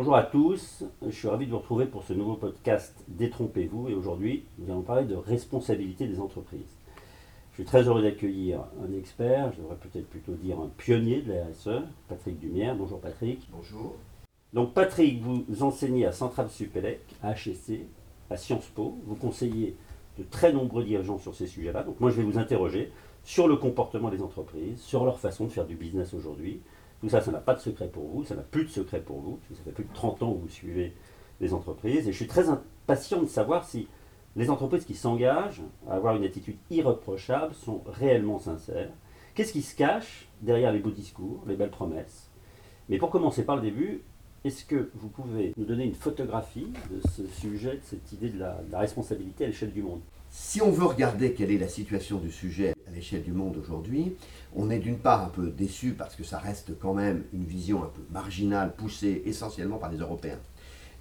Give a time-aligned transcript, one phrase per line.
[0.00, 3.94] Bonjour à tous, je suis ravi de vous retrouver pour ce nouveau podcast Détrompez-vous et
[3.94, 6.78] aujourd'hui nous allons parler de responsabilité des entreprises.
[7.50, 11.34] Je suis très heureux d'accueillir un expert, je devrais peut-être plutôt dire un pionnier de
[11.34, 12.76] la RSE, Patrick Dumière.
[12.76, 13.46] Bonjour Patrick.
[13.52, 13.94] Bonjour.
[14.54, 17.84] Donc Patrick, vous enseignez à Centrale Supélec, à HSC,
[18.30, 19.76] à Sciences Po, vous conseillez
[20.18, 21.82] de très nombreux dirigeants sur ces sujets-là.
[21.82, 22.90] Donc moi je vais vous interroger
[23.22, 26.62] sur le comportement des entreprises, sur leur façon de faire du business aujourd'hui,
[27.00, 29.20] tout ça, ça n'a pas de secret pour vous, ça n'a plus de secret pour
[29.20, 30.94] vous, parce que ça fait plus de 30 ans que vous suivez
[31.40, 32.06] les entreprises.
[32.06, 33.88] Et je suis très impatient de savoir si
[34.36, 38.90] les entreprises qui s'engagent à avoir une attitude irreprochable sont réellement sincères.
[39.34, 42.28] Qu'est-ce qui se cache derrière les beaux discours, les belles promesses?
[42.88, 44.02] Mais pour commencer par le début,
[44.44, 48.38] est-ce que vous pouvez nous donner une photographie de ce sujet, de cette idée de
[48.38, 50.00] la, responsabilité à l'échelle du monde?
[50.30, 54.16] Si on veut regarder quelle est la situation du sujet à l'échelle du monde aujourd'hui,
[54.54, 57.82] on est d'une part un peu déçu parce que ça reste quand même une vision
[57.82, 60.38] un peu marginale, poussée essentiellement par les Européens.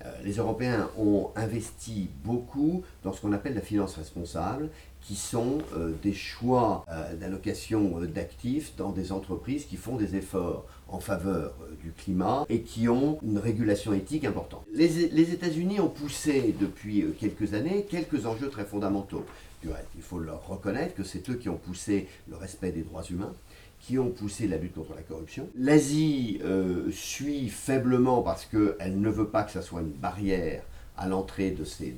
[0.06, 4.70] Euh, les Européens ont investi beaucoup dans ce qu'on appelle la finance responsable,
[5.02, 10.66] qui sont euh, des choix euh, d'allocation d'actifs dans des entreprises qui font des efforts
[10.88, 14.64] en faveur du climat et qui ont une régulation éthique importante.
[14.74, 19.26] Les, les États-Unis ont poussé depuis quelques années quelques enjeux très fondamentaux.
[19.64, 23.34] Il faut leur reconnaître que c'est eux qui ont poussé le respect des droits humains,
[23.80, 25.48] qui ont poussé la lutte contre la corruption.
[25.56, 30.64] L'Asie euh, suit faiblement parce qu'elle ne veut pas que ça soit une barrière
[30.98, 31.96] à l'entrée de ces,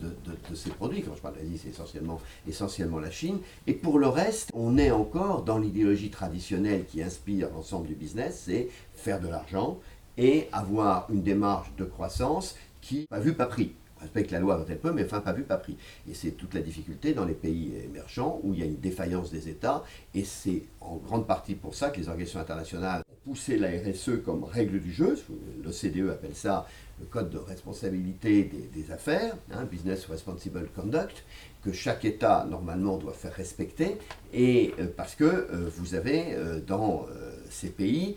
[0.78, 1.02] produits.
[1.02, 3.40] Quand je parle d'Asie, c'est essentiellement, essentiellement la Chine.
[3.66, 8.44] Et pour le reste, on est encore dans l'idéologie traditionnelle qui inspire l'ensemble du business,
[8.46, 9.80] c'est faire de l'argent
[10.18, 14.70] et avoir une démarche de croissance qui, pas vu, pas pris respecte la loi quand
[14.70, 15.78] elle peut, mais enfin pas vu, pas pris.
[16.10, 19.32] Et c'est toute la difficulté dans les pays émergents où il y a une défaillance
[19.32, 23.58] des États, et c'est en grande partie pour ça que les organisations internationales ont poussé
[23.58, 25.18] la RSE comme règle du jeu,
[25.64, 26.68] l'OCDE appelle ça
[27.00, 31.24] le code de responsabilité des, affaires, hein, Business Responsible Conduct,
[31.64, 33.98] que chaque État normalement doit faire respecter,
[34.34, 37.06] et euh, parce que euh, vous avez euh, dans
[37.50, 38.16] ces pays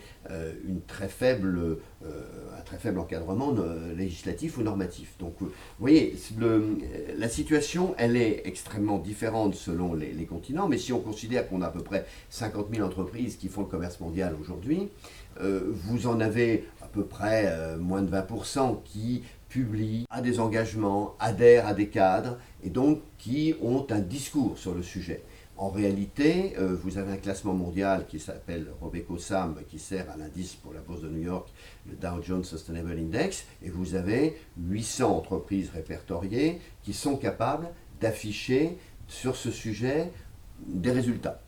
[0.64, 3.52] une très faible, un très faible encadrement
[3.96, 5.16] législatif ou normatif.
[5.18, 5.50] Donc vous
[5.80, 6.14] voyez,
[7.18, 11.62] la situation, elle est extrêmement différente selon les, les continents, mais si on considère qu'on
[11.62, 14.88] a à peu près 50 000 entreprises qui font le commerce mondial aujourd'hui,
[15.40, 21.68] vous en avez à peu près moins de 20% qui publient, à des engagements, adhèrent
[21.68, 25.22] à des cadres, et donc qui ont un discours sur le sujet.
[25.56, 30.16] En réalité, euh, vous avez un classement mondial qui s'appelle Robeco Sam, qui sert à
[30.16, 31.48] l'indice pour la bourse de New York,
[31.88, 37.68] le Dow Jones Sustainable Index, et vous avez 800 entreprises répertoriées qui sont capables
[38.00, 38.76] d'afficher
[39.06, 40.10] sur ce sujet
[40.66, 41.43] des résultats.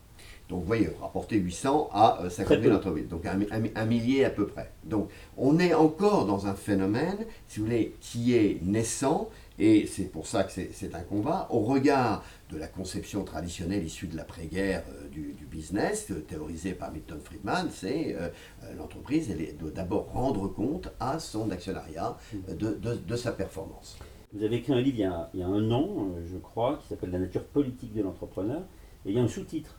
[0.49, 4.71] Donc vous voyez, rapporter 800 à 50 000 entreprises, donc un, millier à peu près.
[4.85, 7.19] Donc on est encore dans un phénomène,
[7.49, 11.61] si vous voulez, qui est naissant, et c'est pour ça que c'est un combat, au
[11.61, 17.19] regard de la conception traditionnelle issue de l'après-guerre euh, du, business, euh, théorisée par Milton
[17.19, 18.29] Friedman, c'est euh,
[18.77, 22.17] l'entreprise, elle doit d'abord rendre compte à son actionnariat
[22.49, 23.99] de, de, sa performance.
[24.33, 26.79] Vous avez écrit un livre il y a, il y a un an, je crois,
[26.83, 28.61] qui s'appelle La nature politique de l'entrepreneur,
[29.07, 29.77] et il y a un sous-titre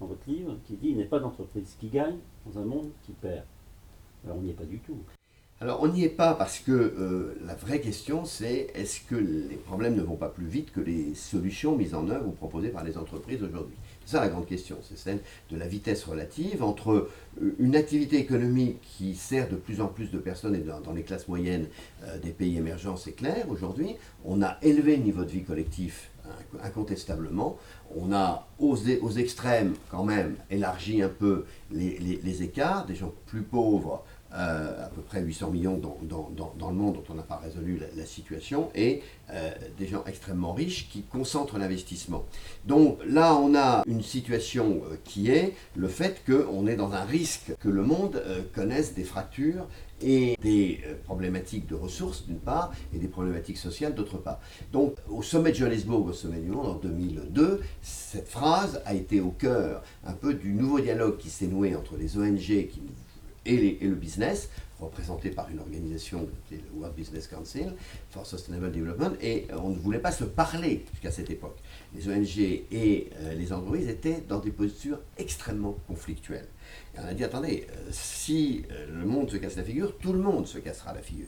[0.00, 2.16] dans votre livre qui dit il n'est pas d'entreprise qui gagne
[2.46, 3.44] dans un monde qui perd.
[4.24, 4.98] Alors on n'y est pas du tout.
[5.60, 9.56] Alors on n'y est pas parce que euh, la vraie question c'est est-ce que les
[9.56, 12.84] problèmes ne vont pas plus vite que les solutions mises en œuvre ou proposées par
[12.84, 13.74] les entreprises aujourd'hui?
[14.04, 15.18] C'est ça la grande question, c'est celle
[15.50, 17.10] de la vitesse relative entre
[17.42, 21.02] euh, une activité économique qui sert de plus en plus de personnes et dans, les
[21.02, 21.66] classes moyennes
[22.04, 23.96] euh, des pays émergents, c'est clair aujourd'hui.
[24.24, 26.10] On a élevé le niveau de vie collectif
[26.62, 27.58] incontestablement.
[27.96, 33.12] On a aux, aux extrêmes quand même élargi un peu les, les, écarts, des gens
[33.26, 34.04] plus pauvres,
[34.34, 37.38] euh, à peu près 800 millions dans, dans, dans, le monde dont on n'a pas
[37.42, 39.00] résolu la, situation, et
[39.30, 42.26] euh, des gens extrêmement riches qui concentrent l'investissement.
[42.66, 47.04] Donc là, on a une situation euh, qui est le fait qu'on est dans un
[47.04, 48.22] risque que le monde
[48.54, 49.66] connaisse des fractures
[50.02, 54.40] et des problématiques de ressources d'une part et des problématiques sociales d'autre part.
[54.72, 59.20] Donc au sommet de Johannesburg, au sommet du monde en 2002, cette phrase a été
[59.20, 62.82] au cœur un peu du nouveau dialogue qui s'est noué entre les ONG qui,
[63.46, 64.48] et, le business
[64.80, 67.72] représenté par une organisation qui est le World Business Council
[68.10, 71.58] for Sustainable Development, et on ne voulait pas se parler jusqu'à cette époque.
[71.96, 76.46] Les ONG et euh, les entreprises étaient dans des postures extrêmement conflictuelles.
[76.94, 80.12] Et on a dit, attendez, euh, si euh, le monde se casse la figure, tout
[80.12, 81.26] le monde se cassera la figure.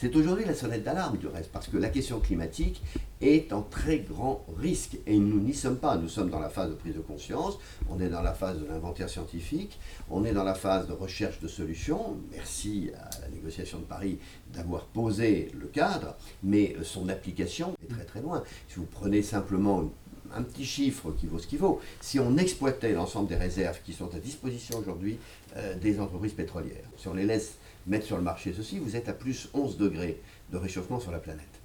[0.00, 2.80] C'est aujourd'hui la sonnette d'alarme du reste, parce que la question climatique
[3.20, 4.96] est en très grand risque.
[5.08, 5.96] Et nous n'y sommes pas.
[5.96, 7.58] Nous sommes dans la phase de prise de conscience,
[7.90, 11.40] on est dans la phase de l'inventaire scientifique, on est dans la phase de recherche
[11.40, 12.16] de solutions.
[12.30, 14.20] Merci à la négociation de Paris
[14.54, 16.14] d'avoir posé le cadre,
[16.44, 18.44] mais son application est très très loin.
[18.68, 19.90] Si vous prenez simplement
[20.32, 23.92] un petit chiffre qui vaut ce qu'il vaut, si on exploitait l'ensemble des réserves qui
[23.92, 25.18] sont à disposition aujourd'hui
[25.56, 27.56] euh, des entreprises pétrolières, si on les laisse
[27.88, 30.20] mettre sur le marché ceci, vous êtes à plus 11 degrés
[30.52, 31.60] de réchauffement sur la planète.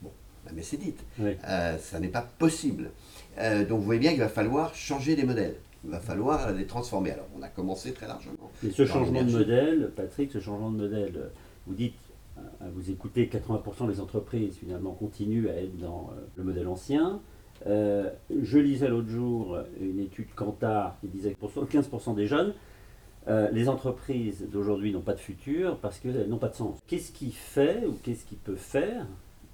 [0.00, 0.10] Bon,
[0.54, 0.94] mais c'est dit.
[1.20, 2.90] Euh, ça n'est pas possible.
[3.38, 5.56] Euh, donc vous voyez bien qu'il va falloir changer des modèles.
[5.84, 7.10] Il va falloir les transformer.
[7.10, 8.50] Alors on a commencé très largement.
[8.64, 11.30] Et ce changement de modèle, Patrick, ce changement de modèle,
[11.66, 11.94] vous dites,
[12.74, 17.20] vous écoutez 80% des entreprises finalement continuent à être dans le modèle ancien.
[17.66, 18.10] Euh,
[18.42, 22.54] je lisais l'autre jour une étude Kantar qui disait que pour 75% des jeunes,
[23.28, 26.78] euh, les entreprises d'aujourd'hui n'ont pas de futur parce qu'elles n'ont pas de sens.
[26.86, 29.06] Qu'est-ce qui fait ou qu'est-ce qui peut faire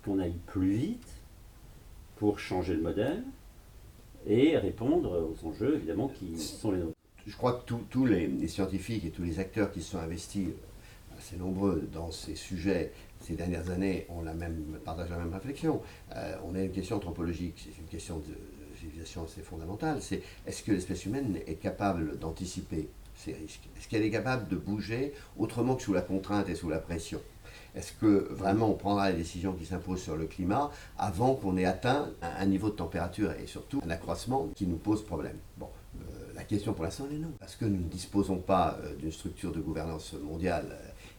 [0.05, 1.09] qu'on aille plus vite
[2.17, 3.23] pour changer le modèle
[4.27, 6.97] et répondre aux enjeux évidemment qui sont les nôtres?
[7.27, 10.49] Je crois que tous les, scientifiques et tous les acteurs qui sont investis
[11.19, 15.83] assez nombreux dans ces sujets ces dernières années, on la même, partage la même réflexion.
[16.15, 18.35] Euh, on a une question anthropologique, c'est une question de
[18.79, 20.01] civilisation assez fondamentale.
[20.01, 22.89] C'est est-ce que l'espèce humaine est capable d'anticiper
[23.19, 26.69] ces risques Est-ce qu'elle est capable de bouger autrement que sous la contrainte et sous
[26.69, 27.21] la pression?
[27.75, 31.65] Est-ce que vraiment on prendra les décisions qui s'imposent sur le climat avant qu'on ait
[31.65, 35.37] atteint un, niveau de température et surtout un accroissement qui nous pose problème?
[35.59, 35.69] Bon,
[36.01, 37.33] euh, la question pour l'instant est non.
[37.39, 40.77] Parce que nous ne disposons pas euh, d'une structure de gouvernance mondiale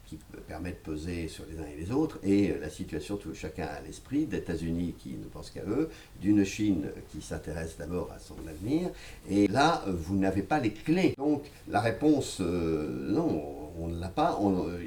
[0.09, 0.17] qui
[0.47, 3.79] permet de peser sur les uns et les autres, et la situation tout chacun à
[3.81, 5.89] l'esprit, d'États-Unis qui ne pensent qu'à eux,
[6.19, 8.89] d'une Chine qui s'intéresse d'abord à son avenir,
[9.29, 11.13] et là, vous n'avez pas les clés.
[11.17, 14.39] Donc la réponse, euh, non, on ne l'a pas.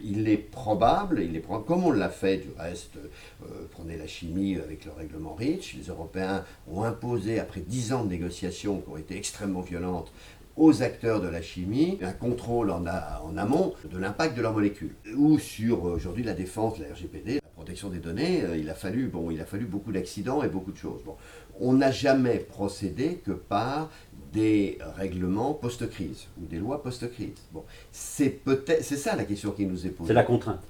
[0.03, 4.09] il est probable, il est probable, comme on l'a fait du reste, euh, prenez la
[4.09, 8.89] chimie avec le règlement REACH, les Européens ont imposé, après dix ans de négociations qui
[8.89, 10.13] ont été extrêmement violentes,
[10.57, 14.95] aux acteurs de la chimie un contrôle en, en amont de l'impact de leurs molécules.
[15.17, 18.75] Ou sur euh, aujourd'hui la défense, la RGPD, la protection des données, euh, il, a
[18.75, 21.03] fallu, bon, il a fallu beaucoup d'accidents et beaucoup de choses.
[21.05, 21.17] Bon.
[21.61, 23.91] On n'a jamais procédé que par
[24.33, 27.37] des règlements post-crise ou des lois post-crise.
[27.53, 30.09] Bon, c'est peut-être, c'est ça la question qui nous est posée.
[30.09, 30.61] C'est la contrainte.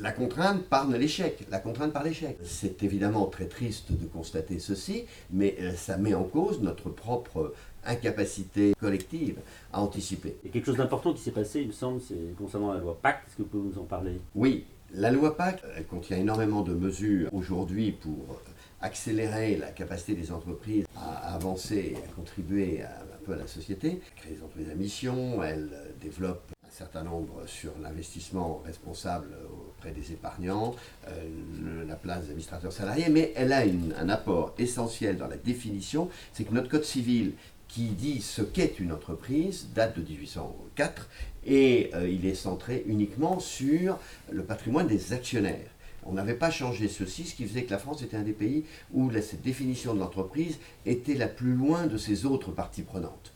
[0.00, 2.38] La contrainte par l'échec, la contrainte par l'échec.
[2.44, 7.52] C'est évidemment très triste de constater ceci, mais euh, ça met en cause notre propre
[7.88, 9.38] incapacité collective
[9.72, 10.36] à anticiper.
[10.46, 13.26] A quelque chose d'important qui s'est passé, il me semble, c'est concernant la loi Pacte.
[13.26, 14.20] Est-ce que vous pouvez nous en parler?
[14.34, 18.40] Oui, la loi Pacte elle contient énormément de mesures aujourd'hui pour
[18.80, 24.00] accélérer la capacité des entreprises à avancer et à contribuer un peu à la société,
[24.16, 25.70] créer des entreprises à mission, elle
[26.00, 29.28] développe un certain nombre sur l'investissement responsable
[29.76, 30.76] auprès des épargnants,
[31.08, 33.62] euh, la place des administrateurs salariés, mais elle a
[33.98, 37.32] un apport essentiel dans la définition, c'est que notre code civil
[37.68, 41.08] qui dit ce qu'est une entreprise, date de 1804,
[41.46, 43.98] et euh, il est centré uniquement sur
[44.30, 45.70] le patrimoine des actionnaires.
[46.04, 48.64] On n'avait pas changé ceci, ce qui faisait que la France était un des pays
[48.92, 53.32] où cette définition de l'entreprise était la plus loin de ses autres parties prenantes.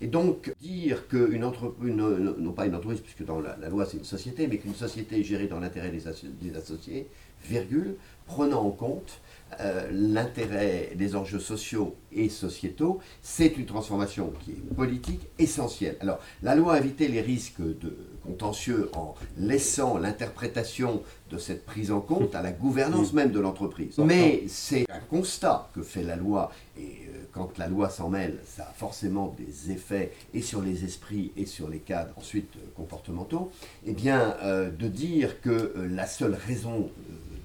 [0.00, 4.04] Et donc, dire qu'une entreprise, non pas une entreprise, puisque dans la, loi c'est une
[4.04, 6.02] société, mais qu'une société est gérée dans l'intérêt des,
[6.40, 7.06] des, associés,
[7.44, 7.96] virgule,
[8.26, 9.20] prenant en compte
[9.60, 15.96] euh, l'intérêt des enjeux sociaux et sociétaux, c'est une transformation qui est politique essentielle.
[16.00, 21.90] Alors, la loi a évité les risques de contentieux en laissant l'interprétation de cette prise
[21.92, 23.98] en compte à la gouvernance même de l'entreprise.
[23.98, 28.38] Mais c'est un constat que fait la loi, et euh, quand la loi s'en mêle,
[28.46, 32.66] ça a forcément des effets et sur les esprits et sur les cadres ensuite euh,
[32.76, 33.50] comportementaux,
[33.86, 36.90] eh bien, de dire que la seule raison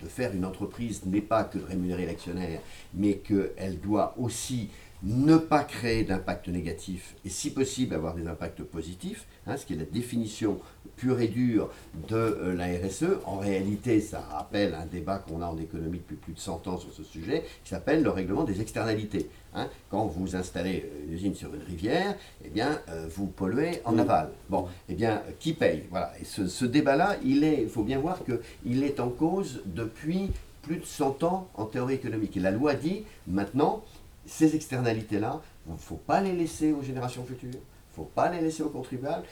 [0.09, 2.59] faire une entreprise n'est pas que de rémunérer l'actionnaire,
[2.93, 4.69] mais qu'elle doit aussi
[5.03, 9.73] ne pas créer d'impact négatif et si possible avoir des impacts positifs, hein, ce qui
[9.73, 10.59] est la définition
[10.97, 11.69] pure et dure
[12.09, 13.19] de euh, la RSE.
[13.25, 16.77] En réalité, ça rappelle un débat qu'on a en économie depuis plus de 100 ans
[16.77, 19.29] sur ce sujet, qui s'appelle le règlement des externalités.
[19.55, 19.69] Hein.
[19.89, 23.97] Quand vous installez euh, une usine sur une rivière, eh bien, euh, vous polluez en
[23.97, 24.31] aval.
[24.49, 25.83] Bon, eh bien, qui paye?
[25.89, 26.11] Voilà.
[26.19, 30.85] Et ce, ce débat-là, il faut bien voir qu'il est en cause depuis plus de
[30.85, 32.35] 100 ans en théorie économique.
[32.37, 33.83] Et la loi dit maintenant,
[34.29, 37.49] ces externalités-là, il ne faut pas les laisser aux générations futures.
[37.51, 39.25] Il ne faut pas les laisser aux contribuables,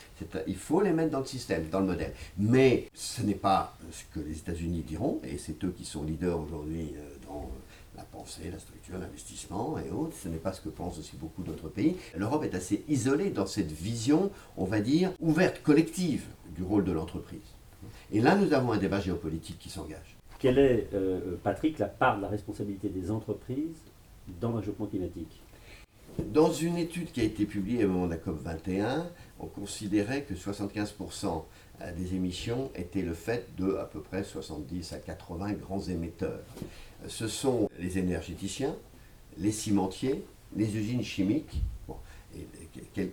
[0.48, 2.12] il faut les mettre dans le système, dans le modèle.
[2.38, 6.38] Mais ce n'est pas ce que les États-Unis diront, et c'est eux qui sont leaders
[6.40, 7.50] aujourd'hui euh, dans
[7.96, 10.16] la pensée, la structure, l'investissement et autres.
[10.22, 11.96] Ce n'est pas ce que pensent aussi beaucoup d'autres pays.
[12.16, 16.26] L'Europe est assez isolée dans cette vision, on va dire, ouverte, collective
[16.56, 17.40] du rôle de l'entreprise.
[18.12, 20.18] Et là, nous avons un débat géopolitique qui s'engage.
[20.40, 23.78] Quelle est, euh, Patrick, la part de la responsabilité des entreprises
[24.40, 25.42] dans le climatique
[26.34, 29.08] Dans une étude qui a été publiée au moment de la COP 21,
[29.40, 31.44] on considérait que 75%
[31.96, 36.44] des émissions étaient le fait de à peu près 70 à 80 grands émetteurs.
[37.08, 38.76] Ce sont les énergéticiens,
[39.38, 40.24] les cimentiers,
[40.56, 41.62] les usines chimiques
[42.36, 42.48] et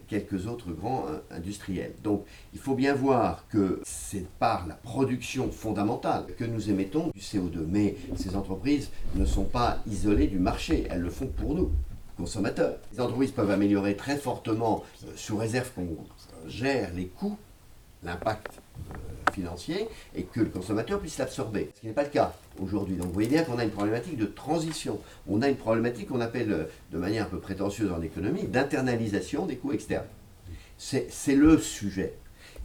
[0.09, 1.94] quelques autres grands euh, industriels.
[2.02, 7.21] Donc il faut bien voir que c'est par la production fondamentale que nous émettons du
[7.21, 7.64] CO2.
[7.68, 11.71] Mais ces entreprises ne sont pas isolées du marché, elles le font pour nous
[12.16, 12.76] consommateurs.
[12.92, 15.97] Les entreprises peuvent améliorer très fortement, euh, sous réserve qu'on
[16.47, 17.37] gère les coûts,
[18.04, 21.70] l'impact euh, financier, et que le consommateur puisse l'absorber.
[21.75, 22.96] Ce qui n'est pas le cas aujourd'hui.
[22.96, 25.00] Donc vous voyez bien qu'on a une problématique de transition.
[25.28, 29.46] On a une problématique qu'on appelle, euh, de manière un peu prétentieuse en économie, d'internalisation
[29.46, 30.06] des coûts externes.
[30.76, 32.14] C'est le sujet.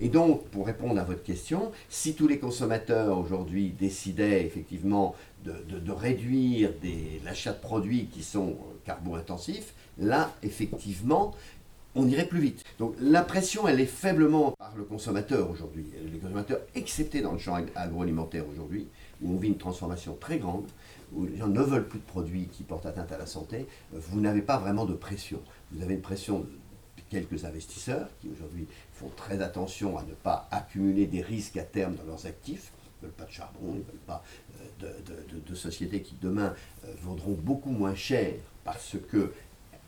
[0.02, 5.16] Et donc, pour répondre à votre question, si tous les consommateurs aujourd'hui décidaient effectivement
[5.46, 6.72] de, de réduire
[7.24, 11.36] l'achat de produits qui sont carbo-intensifs, là, effectivement,
[11.96, 12.64] on irait plus vite.
[12.78, 15.88] Donc la pression, elle est faiblement par le consommateur aujourd'hui.
[16.12, 18.88] Les consommateurs, excepté dans le champ agroalimentaire aujourd'hui,
[19.22, 20.68] où on vit une transformation très grande,
[21.14, 24.22] où les gens ne veulent plus de produits qui portent atteinte à la santé, vous
[24.22, 25.42] n'avez pas vraiment de pression.
[25.72, 26.50] Vous avez une pression de
[27.10, 31.96] quelques investisseurs qui aujourd'hui font très attention à ne pas accumuler des risques à terme
[31.96, 32.72] dans leurs actifs.
[33.02, 34.24] Ils ne veulent pas de charbon, ils ne veulent pas
[34.84, 34.92] euh,
[35.48, 36.54] de, sociétés qui demain
[36.86, 39.34] euh, vaudront beaucoup moins cher parce que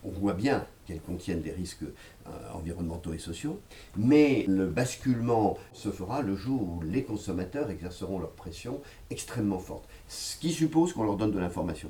[0.03, 3.61] on voit bien qu'elles contiennent des risques euh, environnementaux et sociaux,
[3.95, 9.87] mais le basculement se fera le jour où les consommateurs exerceront leur pression extrêmement forte,
[10.07, 11.89] ce qui suppose qu'on leur donne de l'information,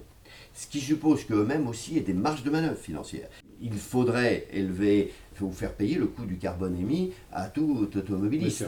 [0.54, 3.30] ce qui suppose qu'eux-mêmes aussi aient des marges de manœuvre financières.
[3.62, 5.12] Il faudrait élever,
[5.52, 8.66] faire payer le coût du carbone émis à tout automobiliste.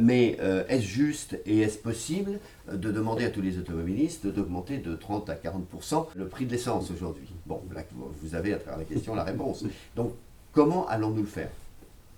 [0.00, 4.78] Mais euh, est-ce juste et est-ce possible euh, de demander à tous les automobilistes d'augmenter
[4.78, 7.28] de 30 à 40% le prix de l'essence aujourd'hui?
[7.46, 7.82] Bon, là,
[8.22, 9.64] vous avez à travers la question la réponse.
[9.94, 10.12] Donc,
[10.52, 11.50] comment allons-nous le faire?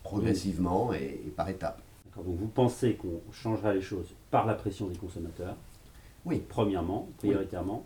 [0.03, 1.81] Progressivement et, par étapes.
[2.17, 5.57] Donc, vous pensez qu'on changera les choses par la pression des consommateurs?
[6.25, 6.43] Oui.
[6.49, 7.85] Premièrement, prioritairement.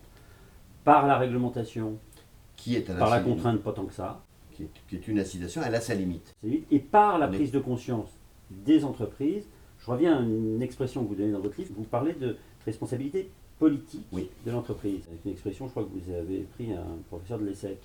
[0.84, 1.96] Par la réglementation
[2.56, 4.20] Qui est Par la contrainte, pas tant que ça.
[4.52, 6.34] Qui est, qui est une incitation, elle a sa limite.
[6.70, 8.08] Et par la prise de conscience
[8.64, 9.44] des entreprises.
[9.84, 11.72] Je reviens à une expression que vous donnez dans votre livre.
[11.76, 15.02] Vous parlez de responsabilité politique de l'entreprise.
[15.08, 17.78] Avec une expression, je crois que vous avez pris un professeur de l'ESSEC.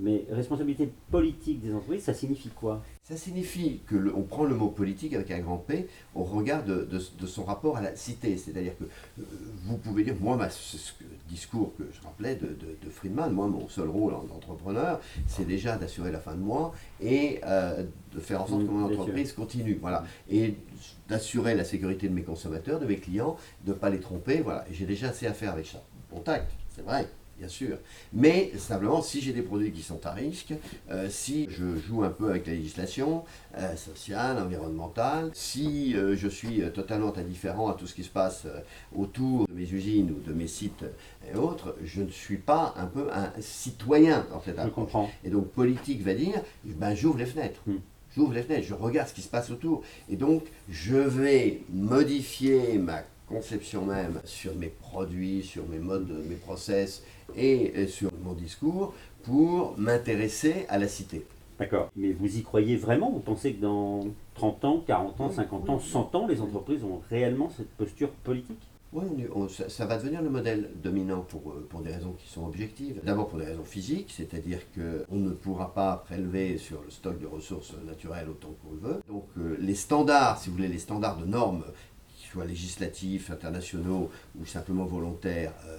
[0.00, 2.84] Mais responsabilité politique des entreprises, ça signifie quoi?
[3.02, 6.98] Ça signifie que on prend le mot politique avec un grand P au regard de,
[7.26, 8.36] son rapport à la cité.
[8.36, 9.24] C'est-à-dire que euh,
[9.64, 10.92] vous pouvez dire, moi, ma, ce
[11.28, 16.12] discours que je rappelais de, Friedman, moi, mon seul rôle en entrepreneur, c'est déjà d'assurer
[16.12, 19.78] la fin de mois et euh, de faire en sorte que mon entreprise continue.
[19.80, 20.04] Voilà.
[20.30, 20.54] Et
[21.08, 24.42] d'assurer la sécurité de mes consommateurs, de mes clients, de ne pas les tromper.
[24.42, 24.64] Voilà.
[24.70, 25.82] J'ai déjà assez à faire avec ça.
[26.10, 27.08] Contact, c'est vrai
[27.38, 27.78] bien sûr.
[28.12, 30.54] Mais simplement, si j'ai des produits qui sont à risque,
[30.90, 33.24] euh, si je joue un peu avec la législation
[33.56, 38.46] euh, sociale, environnementale, si euh, je suis totalement indifférent à tout ce qui se passe
[38.96, 40.84] autour de mes usines ou de mes sites
[41.32, 44.70] et autres, je ne suis pas un peu un citoyen dans cette approche.
[44.70, 45.10] Je comprends.
[45.24, 47.60] Et donc, politique va dire, ben, j'ouvre les fenêtres.
[47.66, 47.78] Hmm.
[48.16, 49.82] J'ouvre les fenêtres, je regarde ce qui se passe autour.
[50.08, 56.36] Et donc, je vais modifier ma conception même sur mes produits, sur mes modes, mes
[56.36, 57.02] process
[57.36, 61.26] et sur mon discours pour m'intéresser à la cité.
[61.58, 61.90] D'accord.
[61.96, 63.10] Mais vous y croyez vraiment?
[63.10, 67.02] Vous pensez que dans 30 ans, 40 ans, 50 ans, 100 ans, les entreprises ont
[67.10, 68.60] réellement cette posture politique?
[68.92, 69.02] Oui,
[69.68, 73.02] ça, va devenir le modèle dominant pour, euh, pour des raisons qui sont objectives.
[73.04, 77.26] D'abord pour des raisons physiques, c'est-à-dire qu'on ne pourra pas prélever sur le stock de
[77.26, 79.00] ressources naturelles autant qu'on le veut.
[79.06, 81.64] Donc euh, les standards, si vous voulez, les standards de normes
[82.30, 85.76] soit législatifs, internationaux ou simplement volontaires, euh,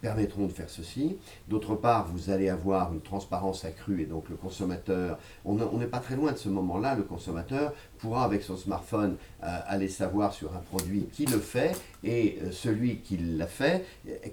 [0.00, 1.16] permettront de faire ceci.
[1.48, 6.00] D'autre part, vous allez avoir une transparence accrue et donc le consommateur, on n'est pas
[6.00, 10.54] très loin de ce moment-là, le consommateur pourra avec son smartphone euh, aller savoir sur
[10.54, 11.72] un produit qui le fait
[12.04, 13.84] et euh, celui qui l'a fait,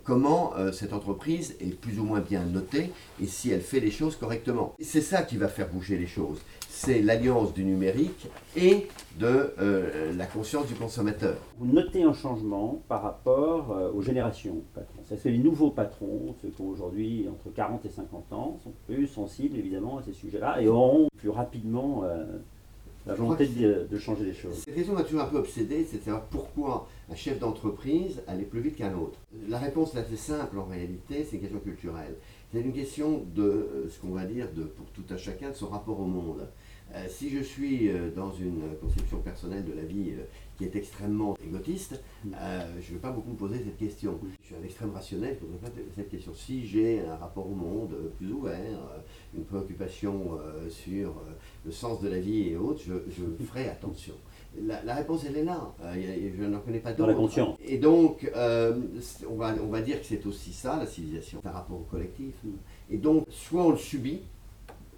[0.04, 4.16] comment cette entreprise est plus ou moins bien notée et si elle fait les choses
[4.16, 4.74] correctement.
[4.82, 6.40] C'est ça qui va faire bouger les choses
[6.80, 8.88] c'est l'alliance du numérique et
[9.20, 11.36] de euh, la conscience du consommateur.
[11.58, 15.04] Vous notez un changement par rapport euh, aux générations patrons.
[15.04, 18.72] Ça fait les nouveaux patrons, ceux qui ont aujourd'hui entre 40 et 50 ans, sont
[18.88, 22.24] plus sensibles évidemment à ces sujets-là et auront plus rapidement euh,
[23.10, 24.62] la volonté de, changer les choses.
[24.66, 28.46] Cette question m'a toujours un peu obsédé, c'est de savoir pourquoi un chef d'entreprise allait
[28.46, 29.20] plus vite qu'un autre.
[29.48, 32.16] La réponse est assez simple en réalité, c'est une question culturelle.
[32.52, 35.68] C'est une question de ce qu'on va dire de, pour tout un chacun de son
[35.68, 36.48] rapport au monde.
[36.96, 40.24] Euh, si je suis euh, dans une conception personnelle de la vie euh,
[40.58, 44.20] qui est extrêmement égotiste, je ne vais pas beaucoup me poser cette question.
[44.42, 46.34] Je suis un extrême rationnel, je ne poserai pas cette question.
[46.34, 48.80] Si j'ai un rapport au monde plus ouvert,
[49.38, 50.38] une préoccupation
[50.70, 51.14] sur
[51.64, 54.16] le sens de la vie et autres, je, je ferai attention.
[54.66, 55.74] La, réponse, elle est là.
[55.94, 57.58] je n'en connais pas d'autres.
[57.64, 61.78] Et donc, on, va, on va dire que c'est aussi ça, la civilisation, un rapport
[61.78, 62.34] au collectif.
[62.90, 64.22] Et donc, soit on le subit,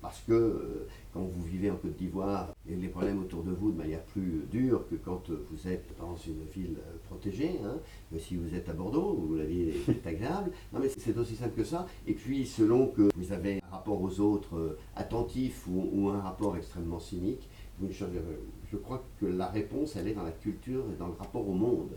[0.02, 3.52] parce que quand vous vivez en Côte d'Ivoire, il y a les problèmes autour de
[3.52, 6.78] vous de manière plus dure que quand vous êtes dans une ville
[7.08, 7.60] protégée.
[7.64, 7.76] Hein.
[8.12, 10.52] Mais si vous êtes à Bordeaux, où la vie est agréable.
[10.74, 11.86] Non, mais c'est aussi simple que ça.
[12.08, 16.58] Et puis, selon que vous avez un rapport aux autres euh, attentif ou, un rapport
[16.58, 17.48] extrêmement cynique,
[17.80, 21.48] ne Je crois que la réponse, elle est dans la culture et dans le rapport
[21.48, 21.92] au monde.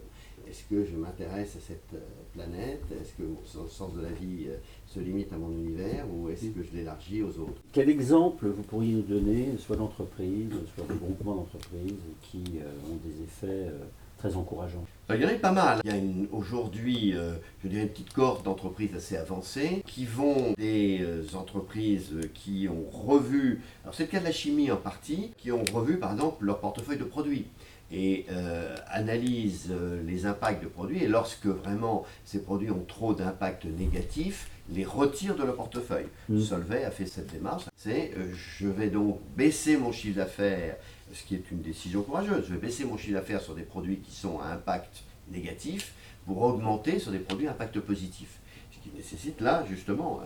[0.49, 2.01] Est-ce que je m'intéresse à cette euh,
[2.35, 2.85] planète?
[3.01, 6.47] Est-ce que mon sens de la vie euh, se limite à mon univers ou est-ce
[6.47, 7.63] que je l'élargis aux autres?
[7.73, 12.97] Quel exemple vous pourriez nous donner, soit d'entreprises, soit de groupements d'entreprises qui euh, ont
[12.97, 13.73] des effets
[14.19, 15.81] très encourageants Il y en a pas mal.
[15.85, 16.01] Il y a
[16.33, 17.15] aujourd'hui,
[17.63, 21.05] je dirais, une petite cohorte d'entreprises assez avancées qui vont des
[21.35, 25.65] entreprises qui ont revu, alors c'est le cas de la chimie en partie, qui ont
[25.73, 27.47] revu par exemple leur portefeuille de produits
[27.93, 33.15] et euh, analyse euh, les impacts de produits et lorsque vraiment ces produits ont trop
[33.15, 36.07] d'impact négatif, les retire de leur portefeuille.
[36.29, 36.41] Mmh.
[36.41, 37.65] Solvay a fait cette démarche.
[37.77, 40.77] C'est euh, je vais donc baisser mon chiffre d'affaires,
[41.15, 42.45] ce qui est une décision courageuse.
[42.47, 45.95] Je vais baisser mon chiffre d'affaires sur des produits qui sont à impact négatif
[46.27, 48.41] pour augmenter sur des produits à impact positif
[48.85, 50.21] qui nécessite là justement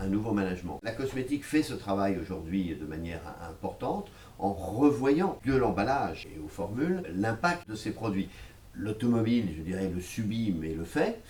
[0.00, 0.80] un, nouveau management.
[0.82, 6.48] La cosmétique fait ce travail aujourd'hui de manière importante en revoyant que l'emballage et aux
[6.48, 8.28] formules l'impact de ces produits.
[8.74, 11.20] L'automobile, je dirais, le subit mais le fait.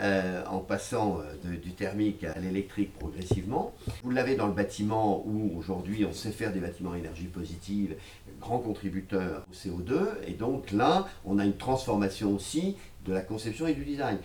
[0.00, 3.74] Euh, en passant euh, du thermique à l'électrique progressivement.
[4.02, 7.96] Vous l'avez dans le bâtiment où aujourd'hui on sait faire des bâtiments énergie positive,
[8.40, 13.66] grand contributeur au CO2, et donc là on a une transformation aussi de la conception
[13.66, 14.18] et du design.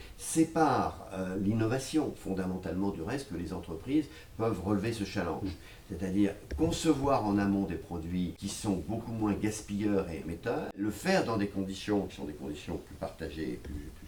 [0.54, 4.06] Par euh, l'innovation fondamentalement du reste que les entreprises
[4.38, 5.50] peuvent relever ce challenge.
[5.90, 11.26] C'est-à-dire concevoir en amont des produits qui sont beaucoup moins gaspilleurs et émetteurs, le faire
[11.26, 14.05] dans des conditions qui sont des conditions plus partagées, plus, plus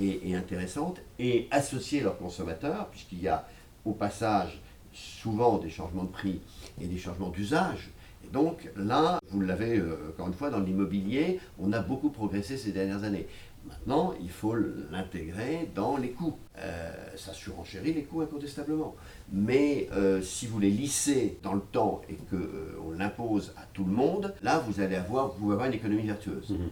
[0.00, 3.46] et intéressantes, et associer leurs consommateurs, puisqu'il y a
[3.84, 4.60] au passage
[4.92, 6.40] souvent des changements de prix
[6.80, 7.90] et des changements d'usage
[8.24, 12.56] et donc là, vous l'avez euh, encore une fois dans l'immobilier, on a beaucoup progressé
[12.56, 13.26] ces dernières années.
[13.66, 14.54] Maintenant, il faut
[14.90, 16.36] l'intégrer dans les coûts.
[16.58, 18.94] Euh, ça surenchérit les coûts incontestablement.
[19.32, 23.84] Mais euh, si vous les lissez dans le temps et qu'on euh, l'impose à tout
[23.84, 26.50] le monde, là, vous allez avoir, vous avoir une économie vertueuse.
[26.50, 26.70] Mhm.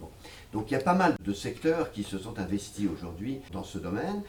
[0.53, 3.77] Donc il y a pas mal de secteurs qui se sont investis aujourd'hui dans ce
[3.77, 4.21] domaine.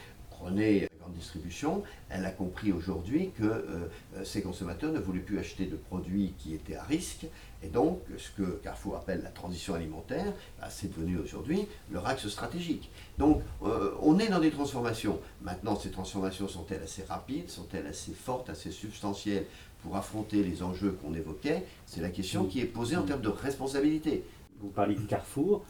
[0.43, 3.89] Prenez la grande distribution, elle a compris aujourd'hui que
[4.25, 7.27] ces consommateurs ne voulaient plus acheter de produits qui étaient à risque
[7.63, 12.27] et donc, ce que Carrefour appelle la transition alimentaire, bah, c'est devenu aujourd'hui leur axe
[12.29, 12.91] stratégique.
[13.19, 15.21] Donc, euh, on est dans des transformations.
[15.43, 19.47] Maintenant, ces transformations sont-elles assez rapides, sont-elles assez fortes, assez substantielles
[19.83, 21.65] pour affronter les enjeux qu'on évoquait?
[21.87, 24.25] C'est la question qui est posée en termes de responsabilité.
[24.61, 25.65] Vous parlez de Carrefour.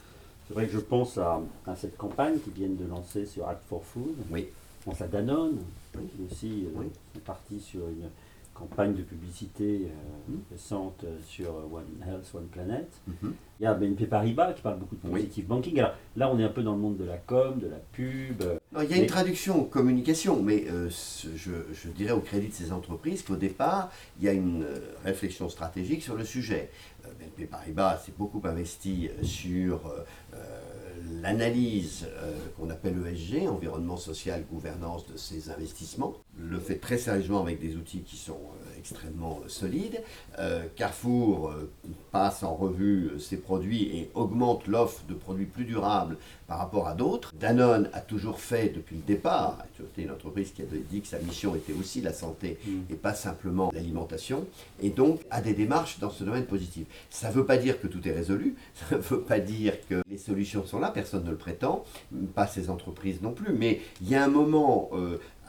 [0.47, 1.41] C'est vrai que je pense à,
[1.75, 4.15] cette campagne qu'ils viennent de lancer sur Act for Food.
[4.31, 4.47] Oui.
[4.83, 5.59] Je pense à Danone,
[5.93, 6.83] qui aussi euh,
[7.15, 8.09] est parti sur une
[8.53, 10.37] campagne de publicité euh, mmh.
[10.51, 12.89] récente sur One Health, One Planet.
[13.07, 13.29] Mmh.
[13.61, 15.79] Il y a BNP Paribas qui parle beaucoup de positive banking.
[15.79, 18.43] Alors là, on est un peu dans le monde de la com, de la pub.
[18.81, 22.73] il y a une traduction communication, mais euh, je, je, dirais au crédit de ces
[22.73, 26.71] entreprises qu'au départ, il y a une euh, réflexion stratégique sur le sujet.
[27.19, 29.93] BNP Paribas s'est beaucoup investi sur
[31.21, 32.07] l'analyse
[32.57, 37.75] qu'on appelle ESG, environnement social, gouvernance de ces investissements, le fait très sérieusement avec des
[37.75, 40.01] outils qui sont euh, extrêmement euh, solides.
[40.39, 41.53] Euh, Carrefour
[42.11, 46.17] passe en revue ses produits et augmente l'offre de produits plus durables
[46.47, 47.33] par rapport à d'autres.
[47.39, 51.19] Danone a toujours fait depuis le départ, c'était une entreprise qui avait dit que sa
[51.19, 52.91] mission était aussi la santé mm.
[52.91, 54.45] et pas simplement l'alimentation,
[54.81, 56.85] et donc a des démarches dans ce domaine positif.
[57.09, 58.55] Ça ne veut pas dire que tout est résolu,
[58.89, 61.85] ça ne veut pas dire que les solutions sont là, personne ne le prétend,
[62.35, 64.89] pas ces entreprises non plus, mais il y a un moment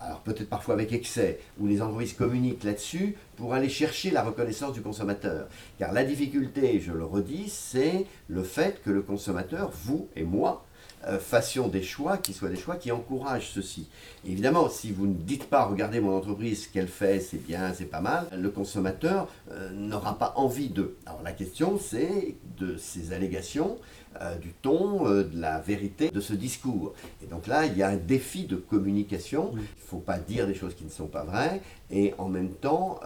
[0.04, 4.72] alors peut-être parfois avec excès, où les entreprises communiquent là-dessus pour aller chercher la reconnaissance
[4.72, 5.48] du consommateur.
[5.78, 10.64] Car la difficulté, je le redis, c'est le fait que le consommateur, vous et moi,
[11.06, 13.88] euh, fassions des choix qui soient des choix qui encouragent ceci.
[14.26, 17.84] évidemment, si vous ne dites pas, regardez mon entreprise, ce qu'elle fait, c'est bien, c'est
[17.84, 20.96] pas mal, le consommateur euh, n'aura pas envie d'eux.
[21.04, 23.78] Alors la question, c'est de ces allégations,
[24.20, 26.94] euh, du ton, de la vérité de ce discours.
[27.22, 29.52] Et donc là, il y a un défi de communication.
[29.54, 31.60] Il ne faut pas dire des choses qui ne sont pas vraies.
[31.90, 33.00] Et en même temps,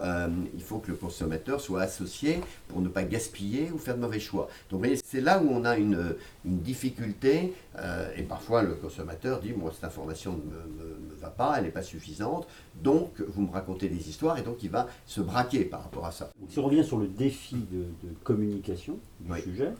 [0.55, 4.19] il faut que le consommateur soit associé pour ne pas gaspiller ou faire de mauvais
[4.19, 4.47] choix.
[4.69, 6.15] Donc vous voyez, c'est là où on a une,
[6.49, 11.55] une difficulté euh, et parfois, le consommateur dit Moi, cette information ne me, va pas,
[11.57, 12.47] elle n'est pas suffisante,
[12.81, 16.11] donc vous me racontez des histoires, et donc il va se braquer par rapport à
[16.11, 16.29] ça.
[16.47, 17.85] Si on revient sur le défi de,
[18.23, 19.71] communication du sujet,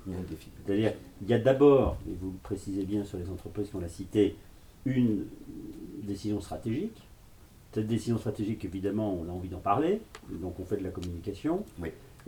[0.65, 3.87] c'est-à-dire, il y a d'abord, et vous le précisez bien sur les entreprises qu'on a
[3.87, 4.35] citées,
[4.85, 5.25] une
[6.03, 6.97] décision stratégique.
[7.71, 11.63] Cette décision stratégique, évidemment, on a envie d'en parler, donc on fait de la communication.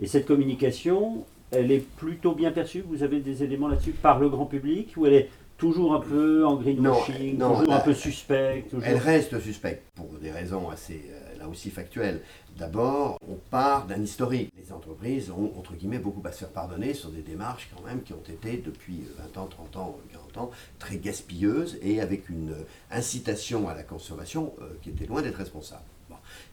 [0.00, 4.28] Et cette communication, elle est plutôt bien perçue, vous avez des éléments là-dessus, par le
[4.28, 8.96] grand public, ou elle est toujours un peu en greenwashing, toujours un peu suspecte Elle
[8.96, 12.20] reste suspecte pour des raisons assez, euh, là aussi factuelles.
[12.58, 14.50] D'abord, on part d'un historique.
[14.58, 18.02] Les entreprises ont, entre guillemets, beaucoup à se faire pardonner sur des démarches quand même
[18.02, 22.54] qui ont été depuis 20 ans, 30 ans, 40 ans, très gaspilleuses et avec une
[22.90, 25.84] incitation à la consommation euh, qui était loin d'être responsable.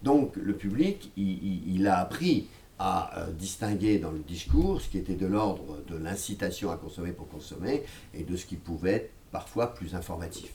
[0.03, 2.47] Donc le public, il a appris
[2.79, 7.11] à euh, distinguer dans le discours ce qui était de l'ordre de l'incitation à consommer
[7.11, 10.51] pour consommer et de ce qui pouvait être parfois plus informatif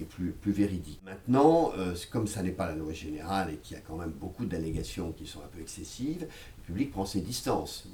[0.00, 1.00] et plus, plus véridique.
[1.04, 4.10] Maintenant, euh, comme ça n'est pas la loi générale et qu'il y a quand même
[4.10, 6.22] beaucoup d'allégations qui sont un peu excessives,
[6.58, 7.88] le public prend ses distances.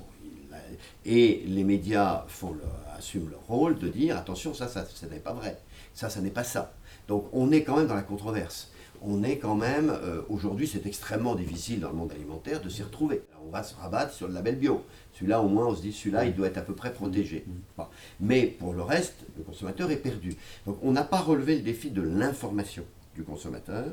[1.07, 2.55] et les médias font
[2.97, 5.59] assument leur rôle de dire attention, ça, ça n'est pas vrai,
[5.95, 6.75] ça, ça n'est pas ça.
[7.09, 8.72] Donc on est quand même dans la controverse
[9.05, 12.83] on est quand même, euh, aujourd'hui c'est extrêmement difficile dans le monde alimentaire de s'y
[12.83, 13.23] retrouver.
[13.45, 14.85] on va se rabattre sur le label bio.
[15.13, 17.45] Celui-là au moins on se dit celui-là il doit être à peu près protégé.
[17.47, 17.83] Mm.
[18.21, 20.37] Mais pour le reste, le consommateur est perdu.
[20.67, 22.85] Donc on n'a pas relevé le défi de l'information
[23.15, 23.87] du consommateur,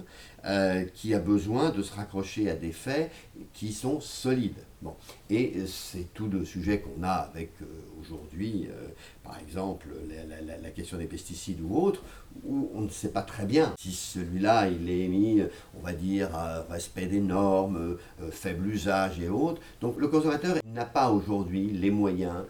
[0.45, 3.12] euh, qui a besoin de se raccrocher à des faits
[3.54, 4.63] qui sont solides.
[4.81, 4.95] Bon.
[5.29, 7.65] Et c'est tout le sujet qu'on a avec euh,
[7.99, 8.87] aujourd'hui, euh,
[9.25, 12.01] par exemple, la, question des pesticides ou autres,
[12.45, 15.41] où on ne sait pas très bien si celui-là, il est mis,
[15.77, 16.29] on va dire,
[16.69, 17.97] respect des normes,
[18.31, 19.61] faible usage et autres.
[19.81, 22.45] Donc le consommateur n'a pas aujourd'hui les moyens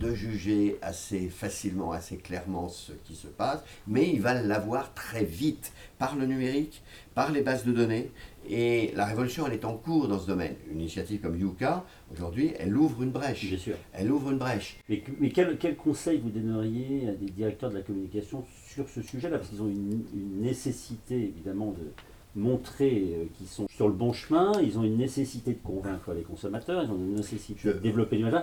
[0.00, 5.24] de juger assez facilement, assez clairement ce qui se passe, mais il va l'avoir très
[5.24, 6.82] vite par le numérique,
[7.14, 8.10] par les bases de données.
[8.48, 10.56] Et la révolution, elle est en cours dans ce domaine.
[10.70, 13.46] Une initiative comme Yuka, aujourd'hui, elle ouvre une brèche.
[13.46, 13.76] Bien sûr.
[13.92, 14.78] Elle ouvre une brèche.
[14.88, 19.02] Mais, mais quel, quel, conseil vous donneriez à des directeurs de la communication sur ce
[19.02, 19.38] sujet-là?
[19.38, 20.02] Parce qu'ils ont une,
[20.40, 24.52] nécessité, évidemment, de montrer euh, qu'ils sont sur le bon chemin.
[24.62, 26.82] Ils ont une nécessité de convaincre les consommateurs.
[26.84, 28.42] Ils ont une nécessité de développer l'image.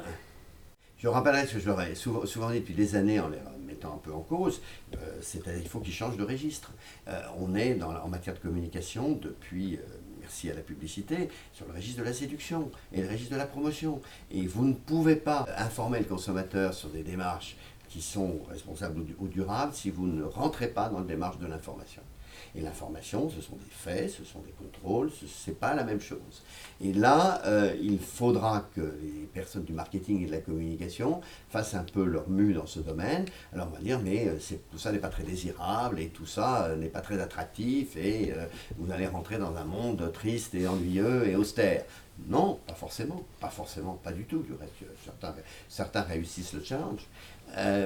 [0.97, 3.37] Je rappellerai ce que je leur ai souvent, souvent dit depuis des années en les
[3.77, 4.61] mettant un peu en cause,
[4.95, 6.73] euh, c'est-à-dire qu'il faut qu'ils changent de registre.
[7.07, 9.81] Euh, on est en matière de communication depuis, euh,
[10.19, 13.45] merci à la publicité, sur le registre de la séduction et le registre de la
[13.45, 14.01] promotion.
[14.31, 17.55] Et vous ne pouvez pas informer le consommateur sur des démarches
[17.87, 22.01] qui sont responsables ou durables si vous ne rentrez pas dans la démarche de l'information.
[22.55, 26.01] Et l'information, ce sont des faits, ce sont des contrôles, ce n'est pas la même
[26.01, 26.43] chose.
[26.81, 31.73] Et là, euh, il faudra que les personnes du marketing et de la communication fassent
[31.73, 33.25] un peu leur mue dans ce domaine.
[33.53, 34.37] Alors on va dire, mais euh,
[34.71, 38.33] tout ça n'est pas très désirable et tout ça euh, n'est pas très attractif et
[38.77, 41.83] vous allez rentrer dans un monde triste et ennuyeux et austère.
[42.27, 44.43] Non, pas forcément, pas forcément, pas du tout.
[45.05, 45.35] Certains,
[45.69, 47.05] certains réussissent le challenge.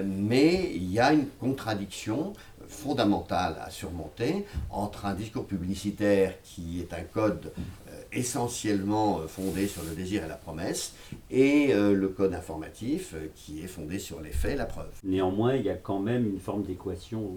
[0.06, 2.34] mais il y a une contradiction
[2.72, 7.52] fondamentale à surmonter entre un discours publicitaire qui est un code
[7.90, 10.96] euh, essentiellement euh, fondé sur le désir et la promesse,
[11.30, 14.92] et euh, le code informatif qui est fondé sur les faits et la preuve.
[15.04, 17.36] Néanmoins, il y a quand même une forme d'équation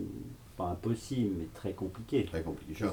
[0.57, 2.25] pas impossible, mais très compliquée.
[2.25, 2.85] Très compliquée.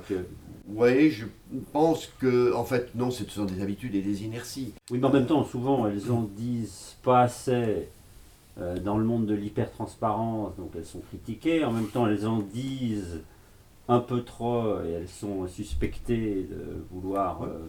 [0.67, 1.27] Oui, je
[1.71, 4.73] pense que, en fait, non, ce sont des habitudes et des inerties.
[4.89, 7.88] Oui, mais en même temps, souvent, elles en disent pas assez
[8.59, 12.39] euh, dans le monde de l'hypertransparence, donc elles sont critiquées, en même temps elles en
[12.39, 13.21] disent
[13.87, 17.59] un peu trop et elles sont suspectées de vouloir euh,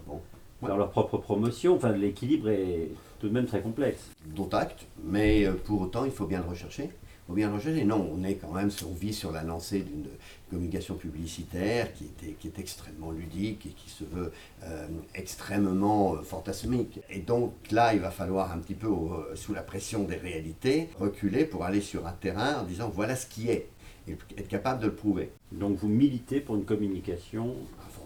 [0.67, 1.75] faire leur propre promotion.
[1.77, 2.91] Enfin, l'équilibre est
[3.21, 4.11] tout de même très complexe.
[4.27, 6.91] Dont acte, mais euh, pour autant, il faut bien le rechercher
[7.33, 7.85] faut bien rechercher.
[7.85, 10.05] Non, on est quand même, on vit sur la lancée d'une
[10.51, 14.33] communication publicitaire qui, était, qui est extrêmement ludique et qui se veut
[14.65, 17.01] euh, extrêmement euh, fantasmique.
[17.09, 20.91] Et donc là, il va falloir un petit peu, euh, sous la pression des réalités,
[21.01, 23.69] reculer pour aller sur un terrain en disant voilà ce qui est
[24.09, 25.31] et être capable de le prouver.
[25.53, 27.55] Donc vous militez pour une communication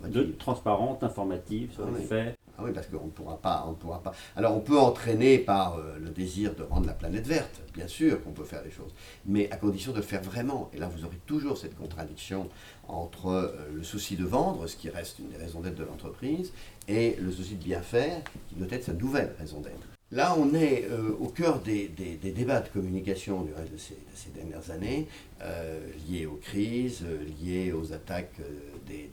[0.06, 3.75] de, transparente, informative sur ah les faits ah oui, parce qu'on ne pourra pas, on
[3.75, 4.12] pourra pas.
[4.35, 7.62] Alors on peut entraîner par euh, le désir de rendre la planète verte.
[7.75, 8.92] Bien sûr qu'on peut faire des choses,
[9.27, 10.71] mais à condition de faire vraiment.
[10.73, 12.49] Et là, vous aurez toujours cette contradiction
[12.88, 16.53] entre euh, le souci de vendre, ce qui reste une des raisons d'être de l'entreprise,
[16.88, 19.95] et le souci de bien faire, qui doit être sa nouvelle raison d'être.
[20.16, 24.70] Là, on est euh, au cœur des, débats de communication du reste de ces, dernières
[24.70, 25.09] années,
[25.42, 28.40] euh, liés aux crises, euh, liés aux attaques
[28.87, 29.11] des,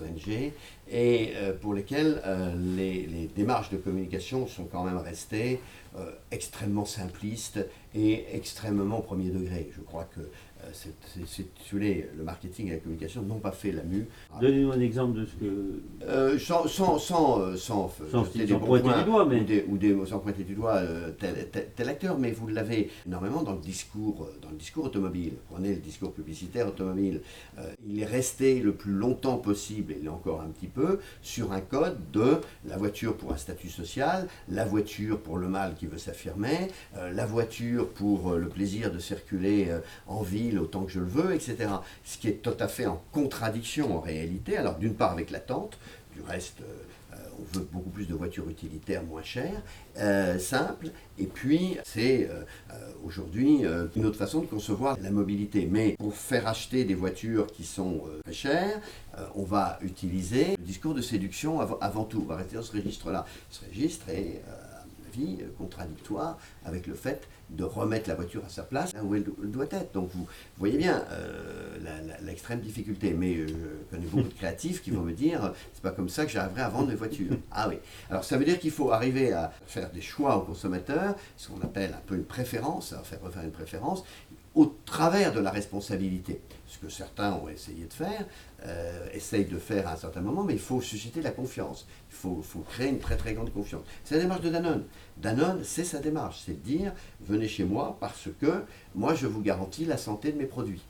[0.00, 0.52] ONG,
[0.90, 2.22] et pour lesquels
[2.76, 5.60] les, les, démarches de communication sont quand même restées
[6.30, 7.58] extrêmement simplistes
[7.94, 9.70] et extrêmement premier degré.
[9.76, 10.20] Je crois que
[10.72, 10.92] c'est,
[11.26, 14.06] si le marketing et la communication n'ont pas fait la mue.
[14.40, 15.82] Donnez-nous un exemple de ce que.
[16.06, 19.64] Euh, sans, sans, sans, euh, sans, pointer du doigt, mais.
[19.68, 20.82] Ou des, sans pointer du doigt
[21.18, 25.34] tel, tel, acteur, mais vous l'avez énormément dans le discours, dans le discours automobile.
[25.50, 27.22] Prenez le discours publicitaire automobile.
[27.86, 31.52] il est resté le plus longtemps possible, et il est encore un petit peu, sur
[31.52, 35.86] un code de la voiture pour un statut social, la voiture pour le mal qui
[35.86, 39.68] veut s'affirmer, la voiture pour le plaisir de circuler
[40.06, 41.56] en ville autant que je le veux, etc.
[42.04, 44.56] Ce qui est tout à fait en contradiction en réalité.
[44.56, 45.78] Alors d'une part avec l'attente,
[46.14, 49.62] du reste euh, on veut beaucoup plus de voitures utilitaires moins chères,
[49.98, 52.44] euh, simples, et puis c'est euh,
[53.04, 53.64] aujourd'hui
[53.96, 55.68] une autre façon de concevoir la mobilité.
[55.70, 58.80] Mais pour faire acheter des voitures qui sont chères,
[59.34, 62.22] on va utiliser le discours de séduction avant, tout.
[62.22, 63.26] On va rester dans ce registre-là.
[63.50, 64.42] Ce registre est
[65.18, 69.24] euh, contradictoire avec le fait de remettre la voiture à sa place là où elle,
[69.24, 69.92] doit être.
[69.92, 70.26] Donc vous
[70.58, 71.78] voyez bien euh,
[72.22, 73.14] l'extrême difficulté.
[73.14, 76.24] Mais euh, je connais beaucoup de créatifs qui vont me dire c'est pas comme ça
[76.24, 77.36] que j'arriverai à vendre mes voitures.
[77.50, 77.76] Ah oui.
[78.10, 81.60] Alors ça veut dire qu'il faut arriver à faire des choix aux consommateurs, ce qu'on
[81.60, 84.04] appelle un peu une préférence, à faire refaire une préférence,
[84.54, 86.40] au travers de la responsabilité.
[86.66, 88.26] Ce que certains ont essayé de faire,
[88.64, 91.86] euh, essayent de faire à un certain moment, mais il faut susciter la confiance.
[92.10, 93.82] Il faut, faut créer une très très grande confiance.
[94.04, 94.84] C'est la démarche de Danone.
[95.18, 99.40] Danone, c'est sa démarche, c'est de dire venez chez moi parce que moi je vous
[99.40, 100.82] garantis la santé de mes produits.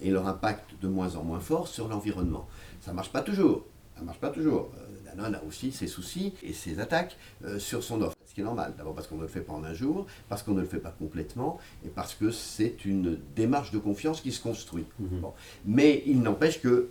[0.00, 2.48] Et leur impact de moins en moins fort sur l'environnement.
[2.80, 3.64] Ça ne marche pas toujours.
[3.96, 4.72] Ça marche pas toujours.
[4.76, 8.40] Euh, Danone a aussi ses soucis et ses attaques euh, sur son offre ce qui
[8.40, 8.72] est normal.
[8.78, 10.78] D'abord parce qu'on ne le fait pas en un jour, parce qu'on ne le fait
[10.78, 14.86] pas complètement, et parce que c'est une démarche de confiance qui se construit.
[14.98, 15.22] Mhm.
[15.66, 16.88] Mais il n'empêche que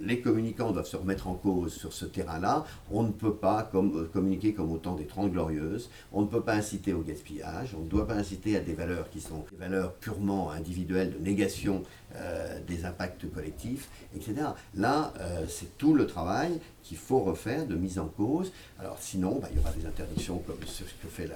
[0.00, 2.64] les communicants doivent se remettre en cause sur ce terrain-là.
[2.90, 5.90] On ne peut pas euh, communiquer comme au temps des Trente Glorieuses.
[6.12, 7.74] On ne peut pas inciter au gaspillage.
[7.76, 11.18] On ne doit pas inciter à des valeurs qui sont des valeurs purement individuelles de
[11.18, 11.82] négation
[12.16, 14.34] euh, des impacts collectifs, etc.
[14.74, 18.52] Là, euh, c'est tout le travail qu'il faut refaire de mise en cause.
[18.78, 21.28] Alors sinon, bah, il y aura des interdictions comme ce que fait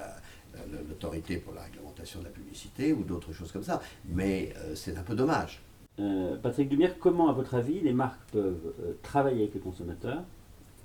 [0.87, 3.81] l'autorité pour la réglementation de la publicité ou d'autres choses comme ça.
[4.05, 5.61] Mais c'est un peu dommage.
[5.99, 10.23] Euh, Patrick Lumière, comment, à votre avis, les marques peuvent euh, travailler avec les consommateurs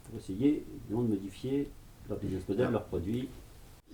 [0.04, 1.70] pour essayer de modifier
[2.08, 3.28] leur business model, leurs produits?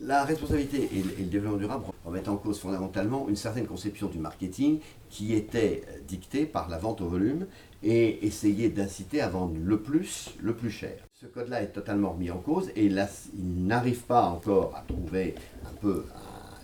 [0.00, 4.81] La responsabilité et le, développement durable remettent en cause fondamentalement une certaine conception du marketing
[5.09, 7.46] qui était euh, dictée par la vente au volume
[7.85, 10.96] et essayer d'inciter à vendre le plus, le plus cher.
[11.12, 15.37] Ce code-là est totalement remis en cause et là, il n'arrive pas encore à trouver
[15.64, 16.05] un peu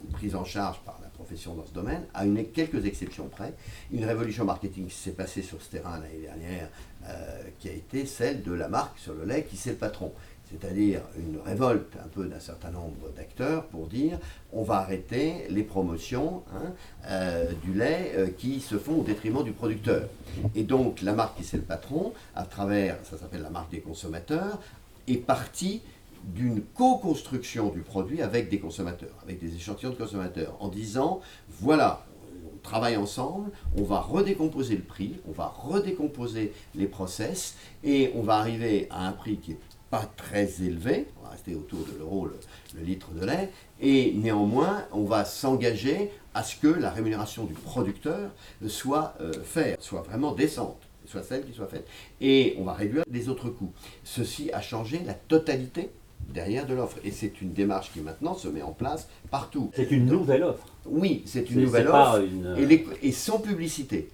[0.03, 1.00] une prise en charge par
[1.31, 3.55] dans ce domaine, à quelques exceptions près.
[3.93, 6.69] Une révolution marketing s'est passée sur ce terrain l'année dernière,
[7.07, 10.12] euh, qui a été celle de la marque sur le lait qui c'est le patron.
[10.51, 14.19] C'est-à-dire une révolte un peu d'un certain nombre d'acteurs pour dire
[14.53, 16.73] on va arrêter les promotions hein,
[17.07, 20.09] euh, du lait euh, qui se font au détriment du producteur.
[20.57, 23.81] Et donc la marque qui c'est le patron, à travers, ça s'appelle la marque des
[23.81, 24.59] consommateurs,
[25.07, 25.83] est partie
[26.24, 31.20] d'une co-construction du produit avec des consommateurs, avec des échantillons de consommateurs, en disant,
[31.61, 32.06] voilà,
[32.44, 38.22] on travaille ensemble, on va redécomposer le prix, on va redécomposer les process, et on
[38.22, 39.59] va arriver à un prix qui n'est
[39.90, 44.85] pas très élevé, on va rester autour de l'euro le, litre de lait, et néanmoins,
[44.92, 48.30] on va s'engager à ce que la rémunération du producteur
[48.68, 50.78] soit euh, faite, soit vraiment décente
[51.11, 51.87] soit celle qui soit faite.
[52.20, 53.72] Et on va réduire les autres coûts.
[54.04, 55.90] Ceci a changé la totalité
[56.28, 56.98] derrière de l'offre.
[57.04, 59.70] Et c'est une démarche qui maintenant se met en place partout.
[59.74, 60.66] C'est une nouvelle offre.
[60.87, 62.22] Oui, c'est une nouvelle offre.
[63.02, 64.09] Et, sans publicité.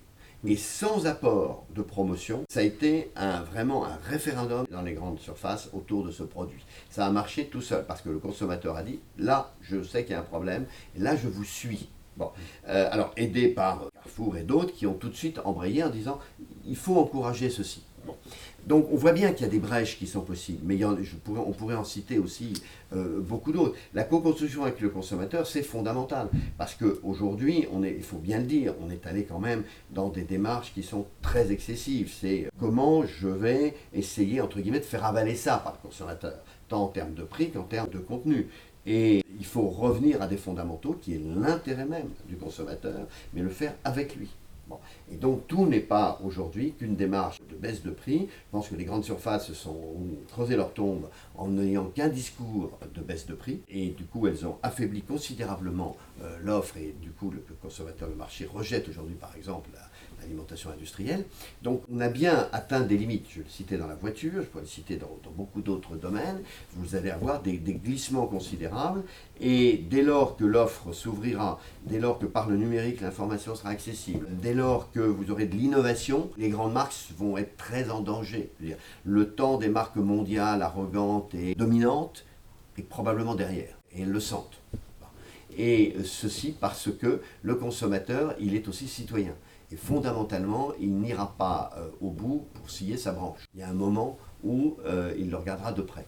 [0.46, 5.18] Et sans apport de promotion, ça a été un, vraiment un référendum dans les grandes
[5.18, 6.64] surfaces autour de ce produit.
[6.88, 10.12] Ça a marché tout seul parce que le consommateur a dit là, je sais qu'il
[10.12, 10.66] y a un problème,
[10.96, 11.88] et là, je vous suis.
[12.16, 12.30] Bon,
[12.68, 16.18] euh, alors aidé par Carrefour et d'autres qui ont tout de suite embrayé en disant
[16.64, 17.82] il faut encourager ceci.
[18.06, 18.14] Bon.
[18.66, 21.76] Donc on voit bien qu'il y a des brèches qui sont possibles, mais on pourrait
[21.76, 22.52] en citer aussi
[22.92, 23.76] euh, beaucoup d'autres.
[23.94, 28.90] La co-construction avec le consommateur, c'est fondamental, parce qu'aujourd'hui, il faut bien le dire, on
[28.90, 32.12] est allé quand même dans des démarches qui sont très excessives.
[32.12, 36.83] C'est comment je vais essayer, entre guillemets, de faire avaler ça par le consommateur, tant
[36.83, 38.48] en termes de prix qu'en termes de contenu
[38.85, 43.50] Et il faut revenir à des fondamentaux qui est l'intérêt même du consommateur, mais le
[43.50, 44.29] faire avec lui.
[45.11, 48.29] Et donc tout n'est pas aujourd'hui qu'une démarche de baisse de prix.
[48.29, 49.76] Je pense que les grandes surfaces sont
[50.29, 53.62] creusé leur tombe en n'ayant qu'un discours de baisse de prix.
[53.68, 58.14] Et du coup, elles ont affaibli considérablement euh, l'offre et du coup, le, consommateur, le
[58.14, 59.70] marché rejette aujourd'hui, par exemple,
[60.26, 61.24] l'alimentation industrielle.
[61.62, 63.26] Donc on a bien atteint des limites.
[63.30, 66.40] Je le citais dans la voiture, je pourrais le citer dans, beaucoup d'autres domaines.
[66.74, 69.02] Vous allez avoir des, des glissements considérables.
[69.40, 74.26] Et dès lors que l'offre s'ouvrira, dès lors que par le numérique l'information sera accessible,
[74.30, 78.50] dès lors que vous aurez de l'innovation, les grandes marques vont être très en danger.
[79.04, 82.24] Le temps des marques mondiales arrogantes et dominantes
[82.78, 83.78] est probablement derrière.
[83.92, 84.60] Et elles le sentent.
[85.58, 89.32] Et ceci parce que le consommateur, il est aussi citoyen.
[89.72, 93.40] Et fondamentalement, il n'ira pas euh, au bout pour scier sa branche.
[93.55, 96.07] Il y a un moment où euh, il le regardera de près.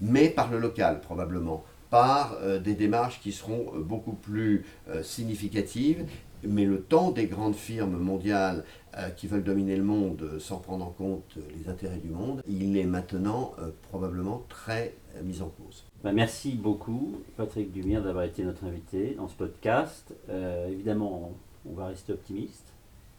[0.00, 1.64] Mais par le local, probablement.
[1.90, 4.64] Par euh, des démarches qui seront beaucoup plus
[5.02, 6.06] significatives
[6.42, 8.62] mais le temps des grandes firmes mondiales
[9.16, 12.84] qui veulent dominer le monde sans prendre en compte les intérêts du monde, il est
[12.84, 13.54] maintenant
[13.88, 15.84] probablement très mis en cause.
[16.04, 20.14] Bah, merci beaucoup, Patrick Dumire, d'avoir été notre invité dans ce podcast.
[20.70, 21.32] évidemment,
[21.68, 22.75] on va rester optimiste.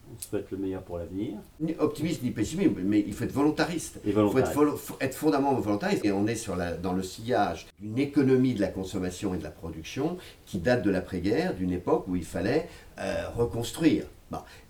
[0.09, 1.35] On souhaite le meilleur pour l'avenir.
[1.59, 3.99] Ni optimiste ni pessimiste, mais il faut être volontariste.
[4.05, 6.05] il faut être, fondamentalement volontariste.
[6.05, 9.43] Et on est sur la, dans le sillage d'une économie de la consommation et de
[9.43, 12.67] la production qui date de l'après-guerre, d'une époque où il fallait
[12.99, 14.05] euh, reconstruire.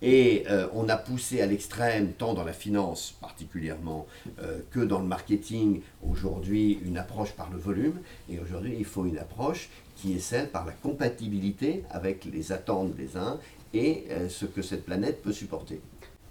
[0.01, 4.05] Et euh, on a poussé à l'extrême, tant dans la finance particulièrement
[4.41, 7.99] euh, que dans le marketing, aujourd'hui une approche par le volume.
[8.29, 12.95] Et aujourd'hui, il faut une approche qui est celle par la compatibilité avec les attentes
[12.95, 13.39] des uns
[13.73, 15.81] et euh, ce que cette planète peut supporter.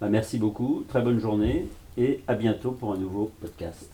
[0.01, 3.91] Bah, merci beaucoup, très bonne journée et à bientôt pour un nouveau podcast.